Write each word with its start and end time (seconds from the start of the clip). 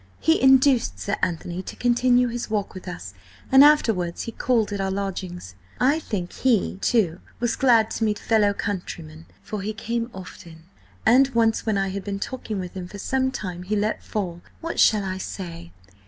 He 0.19 0.41
induced 0.41 0.99
Sir 0.99 1.15
Anthony 1.21 1.61
to 1.61 1.75
continue 1.75 2.27
his 2.29 2.49
walk 2.49 2.73
with 2.73 2.87
us, 2.87 3.13
and 3.51 3.63
afterwards 3.63 4.23
he 4.23 4.31
called 4.31 4.71
at 4.73 4.81
our 4.81 4.89
lodgings. 4.89 5.53
I 5.79 5.99
think 5.99 6.33
he, 6.33 6.77
too, 6.81 7.19
was 7.39 7.55
glad 7.55 7.91
to 7.91 8.03
meet 8.03 8.17
a 8.19 8.23
fellow 8.23 8.51
countryman, 8.51 9.27
for 9.43 9.61
he 9.61 9.73
came 9.73 10.09
often, 10.11 10.63
and 11.05 11.27
once 11.35 11.67
when 11.67 11.77
I 11.77 11.89
had 11.89 12.03
been 12.03 12.19
talking 12.19 12.59
with 12.59 12.73
him 12.73 12.87
for 12.87 12.97
some 12.97 13.29
time 13.29 13.61
he 13.61 13.75
let 13.75 14.01
fall–what 14.01 14.79
shall 14.79 15.03
I 15.03 15.19
say? 15.19 15.71